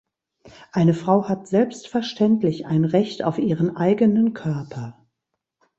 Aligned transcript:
Eine 0.71 0.95
Frau 0.95 1.29
hat 1.29 1.47
selbstverständlich 1.47 2.65
ein 2.65 2.85
Recht 2.85 3.23
auf 3.23 3.37
ihren 3.37 3.77
eigenen 3.77 4.33
Körper. 4.33 4.97